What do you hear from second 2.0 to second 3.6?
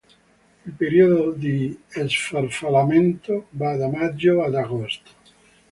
sfarfallamento